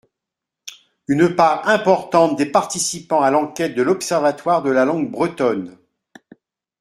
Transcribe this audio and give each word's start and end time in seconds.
Une 1.07 1.35
part 1.35 1.69
importante 1.69 2.35
des 2.35 2.47
participants 2.47 3.21
à 3.21 3.29
l’enquête 3.29 3.75
de 3.75 3.83
l’Observatoire 3.83 4.63
de 4.63 4.71
la 4.71 4.83
Langue 4.83 5.11
Bretonne. 5.11 5.77